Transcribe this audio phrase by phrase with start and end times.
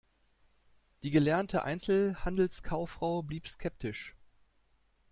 [1.03, 4.15] Die gelernte Einzelhandelskauffrau blieb skeptisch.